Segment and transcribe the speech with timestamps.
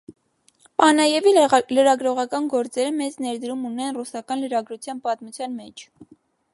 [0.83, 5.89] Պանաևի լրագրողական գործերը մեծ ներդրում ունեն ռուսական լրագրության պատմության մեջ։